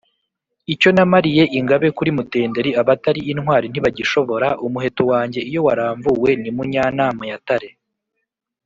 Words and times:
Icyo 0.73 0.89
namaliye 0.95 1.43
ingabe, 1.57 1.87
kuri 1.97 2.09
Mutenderi, 2.17 2.71
abatali 2.81 3.21
intwali 3.31 3.65
ntibagishoboraUmuheto 3.69 5.01
wanjye 5.11 5.39
iyo 5.49 5.59
waramvuwe 5.67 6.31
ni 6.41 6.49
mu 6.55 6.63
Nyanama 6.73 7.23
ya 7.31 7.39
Tare, 7.47 7.69